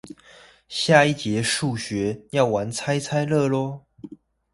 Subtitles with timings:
[0.67, 3.81] 下一節數學，要玩猜猜樂囉